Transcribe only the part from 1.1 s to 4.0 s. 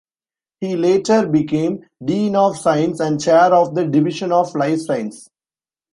became Dean of Science and Chair of the